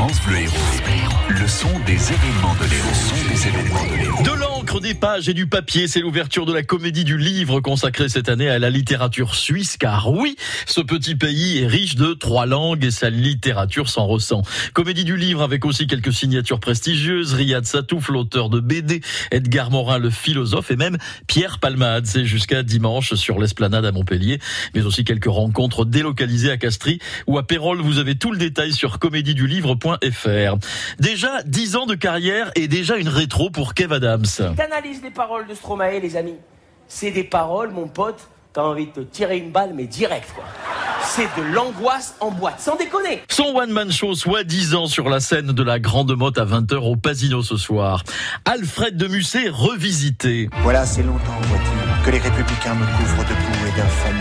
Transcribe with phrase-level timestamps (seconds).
[0.00, 0.56] France Bleu Héros.
[1.28, 2.88] Le son des événements de l'Héros.
[2.88, 4.22] Le son des événements de l'Héros.
[4.22, 8.08] De l'encre, des pages et du papier, c'est l'ouverture de la comédie du livre consacrée
[8.08, 10.36] cette année à la littérature suisse, car oui,
[10.66, 14.42] ce petit pays est riche de trois langues et sa littérature s'en ressent.
[14.74, 19.00] Comédie du livre avec aussi quelques signatures prestigieuses, Riyad Satouf, l'auteur de BD,
[19.30, 22.06] Edgar Morin, le philosophe, et même Pierre Palmade.
[22.06, 24.40] C'est jusqu'à dimanche sur l'esplanade à Montpellier,
[24.74, 27.80] mais aussi quelques rencontres délocalisées à Castries ou à Pérol.
[27.80, 30.56] Vous avez tout le détail sur comédiedulivre.fr.
[30.98, 34.49] Déjà 10 ans de carrière et déjà une rétro pour Kev Adams.
[34.56, 36.36] T'analyses les paroles de Stromae, les amis.
[36.88, 40.44] C'est des paroles, mon pote, t'as envie de te tirer une balle, mais direct, quoi.
[41.02, 43.22] C'est de l'angoisse en boîte, sans déconner.
[43.30, 46.76] Son one-man show, soit 10 ans sur la scène de la Grande Motte à 20h
[46.76, 48.02] au Pasino ce soir.
[48.44, 50.50] Alfred de Musset revisité.
[50.62, 54.19] Voilà assez longtemps, vois-tu, que les républicains me couvrent de boue et d'infamie.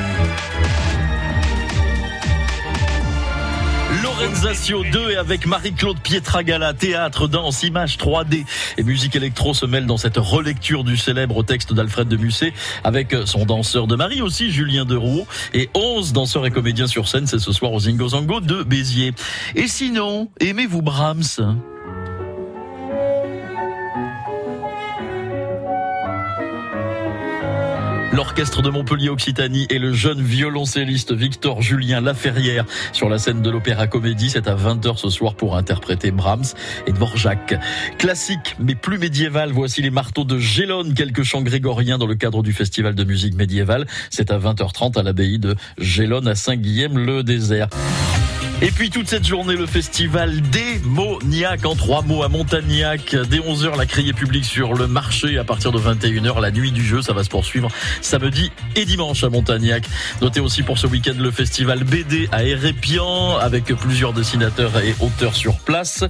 [4.19, 8.43] Lorenzatio 2 et avec Marie-Claude Pietragala, théâtre, danse, images 3D
[8.77, 12.51] et musique électro se mêlent dans cette relecture du célèbre texte d'Alfred de Musset
[12.83, 15.25] avec son danseur de Marie aussi, Julien Derouault.
[15.53, 19.13] Et 11 danseurs et comédiens sur scène, c'est ce soir au Zingo Zango de Béziers.
[19.55, 21.57] Et sinon, aimez-vous Brahms?
[28.11, 33.49] L'orchestre de Montpellier Occitanie et le jeune violoncelliste Victor Julien Laferrière sur la scène de
[33.51, 34.31] l'Opéra Comédie.
[34.31, 36.45] C'est à 20h ce soir pour interpréter Brahms
[36.87, 37.59] et Dvorak.
[37.99, 39.51] Classique, mais plus médiéval.
[39.51, 43.35] Voici les marteaux de Gélone, quelques chants grégoriens dans le cadre du festival de musique
[43.35, 43.85] médiévale.
[44.09, 47.69] C'est à 20h30 à l'abbaye de Gélone à Saint-Guilhem-le-Désert.
[48.61, 53.15] Et puis toute cette journée, le festival démoniaque en trois mots à Montagnac.
[53.29, 55.37] Dès 11h, la criée publique sur le marché.
[55.37, 57.69] À partir de 21h, la nuit du jeu, ça va se poursuivre
[58.01, 59.85] samedi et dimanche à Montagnac.
[60.21, 65.37] Notez aussi pour ce week-end le festival BD à Hérépian avec plusieurs dessinateurs et auteurs
[65.37, 66.03] sur place.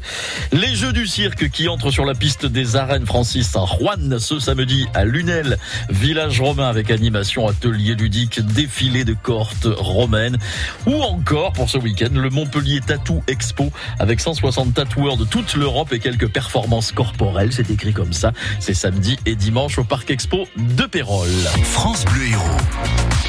[0.52, 4.88] Les jeux du cirque qui entrent sur la piste des arènes Francis Saint-Juan ce samedi
[4.96, 5.60] à Lunel,
[5.92, 10.40] village romain avec animation, atelier ludique, défilé de cohortes romaines.
[10.88, 13.70] Ou encore pour ce week-end, le Montpellier Tattoo Expo
[14.00, 17.52] avec 160 tatoueurs de toute l'Europe et quelques performances corporelles.
[17.52, 18.32] C'est écrit comme ça.
[18.62, 21.28] C'est samedi et dimanche au Parc Expo de Pérol.
[21.64, 23.29] France Bleu Héros.